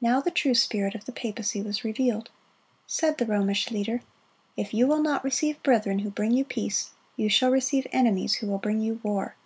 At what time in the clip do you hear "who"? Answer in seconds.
6.00-6.10, 8.34-8.48